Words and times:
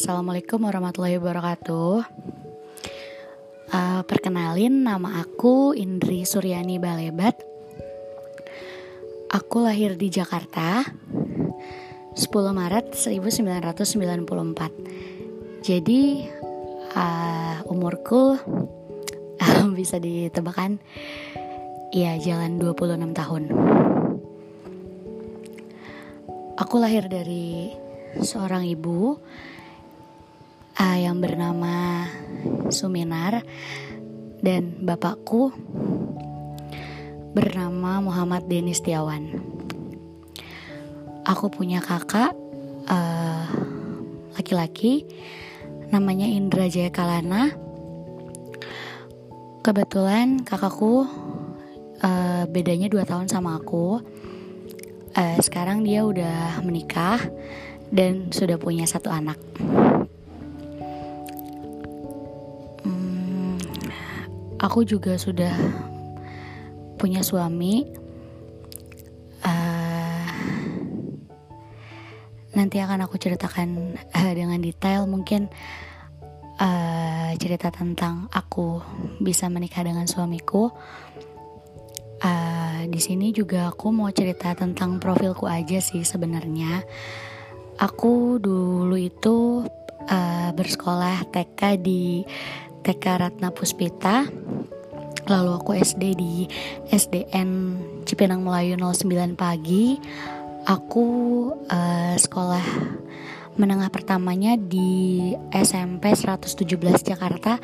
Assalamualaikum 0.00 0.64
warahmatullahi 0.64 1.20
wabarakatuh. 1.20 1.92
Uh, 3.68 4.00
perkenalin, 4.08 4.80
nama 4.80 5.20
aku 5.20 5.76
Indri 5.76 6.24
Suryani 6.24 6.80
Balebat. 6.80 7.36
Aku 9.28 9.60
lahir 9.60 10.00
di 10.00 10.08
Jakarta 10.08 10.88
10 12.16 12.32
Maret 12.32 12.96
1994. 12.96 15.68
Jadi 15.68 16.24
uh, 16.96 17.60
umurku 17.68 18.40
uh, 19.36 19.68
bisa 19.76 20.00
ditebakan 20.00 20.80
ya 21.92 22.16
jalan 22.16 22.56
26 22.56 23.04
tahun. 23.12 23.52
Aku 26.56 26.80
lahir 26.80 27.04
dari 27.04 27.68
seorang 28.24 28.64
ibu 28.64 29.20
uh, 30.80 30.96
yang 30.96 31.20
bernama 31.20 32.08
Suminar 32.72 33.44
dan 34.40 34.80
bapakku 34.80 35.52
bernama 37.36 38.00
Muhammad 38.00 38.48
Denis 38.48 38.80
Tiawan. 38.80 39.28
Aku 41.28 41.52
punya 41.52 41.84
kakak 41.84 42.32
uh, 42.88 43.44
laki-laki 44.34 45.04
namanya 45.92 46.24
Indra 46.24 46.66
Jaya 46.72 46.88
Kalana. 46.88 47.52
Kebetulan 49.60 50.40
kakakku 50.40 51.04
uh, 52.00 52.44
bedanya 52.48 52.88
dua 52.88 53.04
tahun 53.04 53.28
sama 53.28 53.60
aku. 53.60 54.00
Uh, 55.12 55.36
sekarang 55.44 55.84
dia 55.84 56.08
udah 56.08 56.64
menikah 56.64 57.20
dan 57.92 58.32
sudah 58.32 58.56
punya 58.56 58.88
satu 58.88 59.12
anak. 59.12 59.36
Aku 64.60 64.84
juga 64.84 65.16
sudah 65.16 65.56
punya 67.00 67.24
suami. 67.24 67.88
Uh, 69.40 70.28
nanti 72.52 72.76
akan 72.76 73.08
aku 73.08 73.16
ceritakan 73.16 73.96
uh, 73.96 74.32
dengan 74.36 74.60
detail 74.60 75.08
mungkin 75.08 75.48
uh, 76.60 77.32
cerita 77.40 77.72
tentang 77.72 78.28
aku 78.28 78.84
bisa 79.24 79.48
menikah 79.48 79.80
dengan 79.80 80.04
suamiku. 80.04 80.68
Uh, 82.20 82.84
di 82.92 83.00
sini 83.00 83.32
juga 83.32 83.72
aku 83.72 83.88
mau 83.88 84.12
cerita 84.12 84.52
tentang 84.52 85.00
profilku 85.00 85.48
aja 85.48 85.80
sih 85.80 86.04
sebenarnya. 86.04 86.84
Aku 87.80 88.36
dulu 88.36 88.92
itu 89.00 89.64
uh, 90.04 90.48
bersekolah 90.52 91.32
TK 91.32 91.80
di 91.80 92.20
TK 92.82 93.04
Ratna 93.20 93.48
Puspita. 93.52 94.26
Lalu 95.30 95.50
aku 95.54 95.76
SD 95.76 96.02
di 96.16 96.48
SDN 96.90 97.78
Cipinang 98.08 98.42
Melayu 98.42 98.74
09 98.80 99.38
pagi. 99.38 100.00
Aku 100.66 101.06
uh, 101.70 102.14
sekolah 102.18 102.64
menengah 103.56 103.92
pertamanya 103.92 104.56
di 104.56 105.32
SMP 105.52 106.16
117 106.16 106.64
Jakarta 107.04 107.60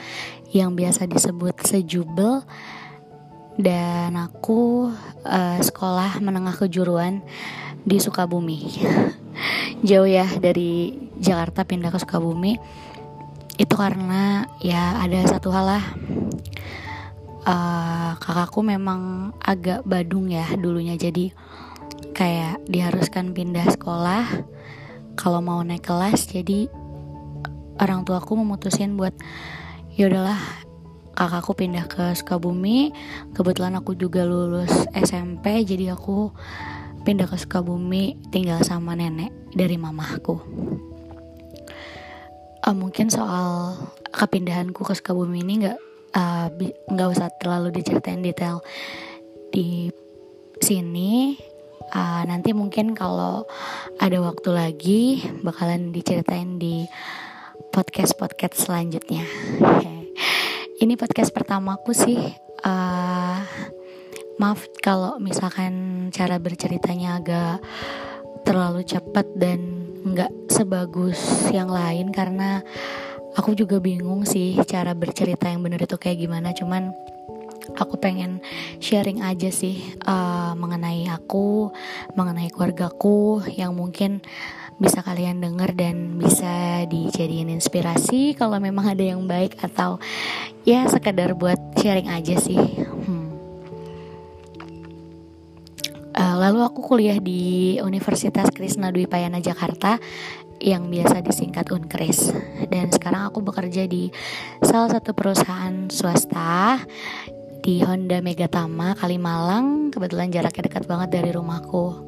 yang 0.53 0.77
biasa 0.77 1.09
disebut 1.09 1.56
Sejubel 1.64 2.44
dan 3.56 4.12
aku 4.20 4.92
uh, 5.25 5.61
sekolah 5.61 6.20
menengah 6.20 6.53
kejuruan 6.55 7.25
di 7.83 7.97
Sukabumi. 7.97 8.61
jauh 9.89 10.09
ya 10.09 10.25
dari 10.41 10.97
Jakarta 11.20 11.65
pindah 11.65 11.93
ke 11.93 11.99
Sukabumi 12.00 12.56
itu 13.56 13.75
karena 13.77 14.44
ya 14.61 15.00
ada 15.00 15.25
satu 15.25 15.49
hal 15.49 15.65
lah. 15.65 15.84
Uh, 17.47 18.19
kakakku 18.19 18.61
memang 18.61 19.33
agak 19.41 19.87
badung 19.89 20.28
ya 20.28 20.44
dulunya. 20.61 20.99
Jadi 21.00 21.33
kayak 22.12 22.65
diharuskan 22.69 23.33
pindah 23.33 23.65
sekolah. 23.72 24.25
Kalau 25.17 25.41
mau 25.41 25.65
naik 25.65 25.89
kelas 25.89 26.28
jadi 26.28 26.69
orang 27.81 28.05
tuaku 28.05 28.37
memutusin 28.37 29.00
buat 29.00 29.17
yaudahlah 29.97 30.37
kakakku 31.17 31.56
pindah 31.56 31.88
ke 31.88 32.12
Sukabumi. 32.12 32.93
Kebetulan 33.33 33.73
aku 33.81 33.97
juga 33.97 34.28
lulus 34.28 34.84
SMP 34.93 35.65
jadi 35.65 35.97
aku 35.97 36.37
pindah 37.09 37.25
ke 37.25 37.41
Sukabumi 37.41 38.21
tinggal 38.28 38.61
sama 38.61 38.93
nenek 38.93 39.33
dari 39.56 39.81
mamaku. 39.81 40.37
Uh, 42.66 42.75
mungkin 42.75 43.06
soal 43.06 43.78
kepindahanku 44.10 44.82
ke 44.82 44.93
Sukabumi 44.99 45.47
ini 45.47 45.62
nggak 45.62 45.78
uh, 46.19 46.50
nggak 46.91 47.09
usah 47.15 47.31
terlalu 47.38 47.71
diceritain 47.71 48.19
detail 48.19 48.59
di 49.54 49.94
sini. 50.59 51.38
Uh, 51.94 52.26
nanti 52.26 52.50
mungkin 52.50 52.99
kalau 52.99 53.47
ada 54.03 54.19
waktu 54.19 54.50
lagi 54.50 55.22
bakalan 55.47 55.94
diceritain 55.94 56.59
di 56.59 56.82
podcast 57.71 58.19
podcast 58.19 58.66
selanjutnya. 58.66 59.22
Ini 60.82 60.99
podcast 60.99 61.31
pertamaku 61.31 61.94
sih. 61.94 62.19
Uh, 62.66 63.41
maaf 64.43 64.66
kalau 64.82 65.16
misalkan 65.22 66.09
cara 66.10 66.43
berceritanya 66.43 67.22
agak 67.22 67.62
terlalu 68.43 68.82
cepat 68.82 69.25
dan 69.38 69.60
nggak 70.05 70.46
sebagus 70.56 71.21
yang 71.53 71.69
lain 71.69 72.09
karena 72.09 72.65
aku 73.37 73.53
juga 73.53 73.77
bingung 73.77 74.25
sih 74.25 74.56
cara 74.65 74.97
bercerita 74.97 75.53
yang 75.53 75.61
bener 75.61 75.84
itu 75.84 76.00
kayak 76.00 76.25
gimana. 76.25 76.56
Cuman 76.56 76.97
aku 77.77 78.00
pengen 78.00 78.41
sharing 78.81 79.21
aja 79.21 79.53
sih 79.53 79.83
uh, 80.09 80.56
mengenai 80.56 81.11
aku 81.12 81.69
mengenai 82.17 82.49
keluargaku 82.49 83.44
yang 83.53 83.77
mungkin 83.77 84.25
bisa 84.77 85.00
kalian 85.00 85.41
denger 85.41 85.72
dan 85.72 86.21
bisa 86.21 86.84
dijadiin 86.84 87.49
inspirasi 87.49 88.37
kalau 88.37 88.61
memang 88.61 88.93
ada 88.93 89.00
yang 89.00 89.25
baik 89.25 89.56
atau 89.56 89.97
ya 90.69 90.84
sekadar 90.84 91.33
buat 91.33 91.56
sharing 91.81 92.12
aja 92.12 92.37
sih. 92.37 92.61
Hmm. 92.61 93.33
Uh, 96.17 96.37
lalu 96.41 96.61
aku 96.65 96.81
kuliah 96.84 97.17
di 97.21 97.77
Universitas 97.81 98.53
Krishna 98.53 98.93
Dwi 98.93 99.09
Payana 99.09 99.41
Jakarta 99.41 99.97
yang 100.61 100.89
biasa 100.89 101.22
disingkat 101.22 101.69
Unkris. 101.72 102.33
Dan 102.69 102.93
sekarang 102.93 103.28
aku 103.31 103.44
bekerja 103.44 103.84
di 103.87 104.09
salah 104.61 104.91
satu 104.93 105.12
perusahaan 105.12 105.89
swasta 105.93 106.83
di 107.61 107.83
Honda 107.84 108.21
Megatama 108.21 108.97
Kalimalang. 108.97 109.91
Kebetulan 109.91 110.33
jaraknya 110.33 110.62
dekat 110.67 110.84
banget 110.89 111.09
dari 111.21 111.31
rumahku. 111.33 112.05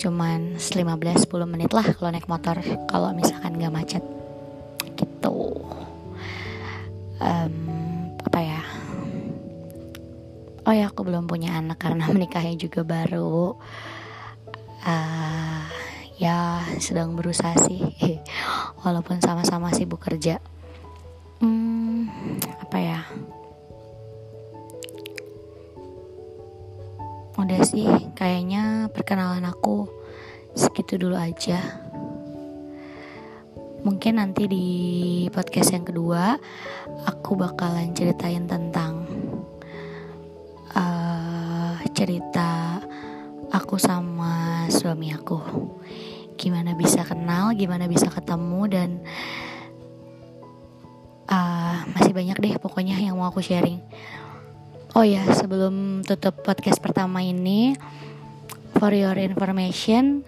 Cuman 0.00 0.56
15-10 0.56 1.26
menit 1.44 1.70
lah 1.76 1.84
kalau 1.84 2.10
naik 2.12 2.28
motor 2.28 2.56
kalau 2.88 3.12
misalkan 3.12 3.60
gak 3.60 3.74
macet. 3.74 4.04
Gitu. 4.96 5.38
Um, 7.20 7.70
oh 10.70 10.74
ya 10.78 10.86
aku 10.86 11.02
belum 11.02 11.26
punya 11.26 11.58
anak 11.58 11.82
karena 11.82 12.06
menikahnya 12.14 12.54
juga 12.54 12.86
baru. 12.86 13.58
Uh, 14.80 15.59
ya 16.20 16.60
sedang 16.76 17.16
berusaha 17.16 17.56
sih. 17.64 17.80
Walaupun 18.84 19.24
sama-sama 19.24 19.72
sibuk 19.72 20.04
kerja. 20.04 20.36
Hmm, 21.40 22.12
apa 22.60 22.76
ya? 22.76 23.00
Udah 27.40 27.60
sih 27.64 27.88
kayaknya 28.12 28.92
perkenalan 28.92 29.48
aku 29.48 29.88
segitu 30.52 31.00
dulu 31.00 31.16
aja. 31.16 31.56
Mungkin 33.80 34.20
nanti 34.20 34.44
di 34.44 34.68
podcast 35.32 35.72
yang 35.72 35.88
kedua 35.88 36.36
aku 37.08 37.32
bakalan 37.32 37.96
ceritain 37.96 38.44
tentang 38.44 39.08
cerita 42.00 42.80
aku 43.50 43.76
sama 43.76 44.66
suami 44.70 45.10
aku. 45.14 45.38
Gimana 46.38 46.72
bisa 46.78 47.04
kenal 47.04 47.52
gimana 47.52 47.84
bisa 47.90 48.08
ketemu 48.08 48.60
dan 48.70 48.90
uh, 51.28 51.84
masih 51.94 52.14
banyak 52.14 52.38
deh 52.38 52.54
pokoknya 52.56 52.96
yang 52.96 53.18
mau 53.18 53.28
aku 53.28 53.42
sharing. 53.42 53.82
Oh 54.94 55.06
ya 55.06 55.22
sebelum 55.34 56.02
tutup 56.02 56.42
podcast 56.42 56.82
pertama 56.82 57.22
ini 57.22 57.78
for 58.78 58.90
your 58.90 59.14
information 59.18 60.26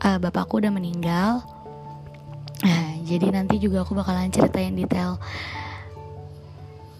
uh, 0.00 0.16
bapakku 0.16 0.60
udah 0.60 0.72
meninggal. 0.72 1.44
Nah, 2.60 2.92
jadi 3.04 3.32
nanti 3.32 3.56
juga 3.56 3.84
aku 3.84 3.96
bakalan 3.96 4.32
ceritain 4.32 4.76
detail 4.76 5.16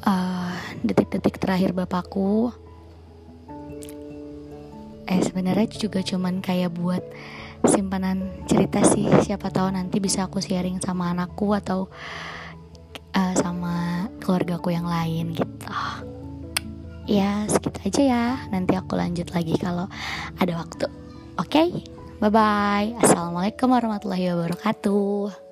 uh, 0.04 0.56
detik-detik 0.80 1.36
uh, 1.36 1.40
terakhir 1.40 1.70
bapakku 1.76 2.52
eh 5.10 5.20
sebenarnya 5.20 5.66
juga 5.74 6.00
cuman 6.06 6.38
kayak 6.38 6.70
buat 6.78 7.02
simpanan 7.66 8.46
cerita 8.46 8.86
sih. 8.86 9.10
Siapa 9.26 9.50
tahu 9.50 9.74
nanti 9.74 9.98
bisa 9.98 10.30
aku 10.30 10.38
sharing 10.38 10.78
sama 10.78 11.10
anakku 11.10 11.50
atau 11.52 11.90
uh, 13.12 13.34
sama 13.34 14.06
keluargaku 14.22 14.70
yang 14.70 14.86
lain 14.86 15.34
gitu. 15.34 15.68
Ya 17.10 17.44
segitu 17.50 17.78
aja 17.82 18.02
ya. 18.06 18.26
Nanti 18.54 18.78
aku 18.78 18.94
lanjut 18.94 19.34
lagi 19.34 19.58
kalau 19.58 19.90
ada 20.38 20.52
waktu. 20.54 20.86
Oke? 21.36 21.66
Okay? 21.66 21.98
bye 22.20 22.28
bye 22.28 22.92
assalamualaikum 23.00 23.72
warahmatullahi 23.72 24.28
wabarakatuh 24.28 25.49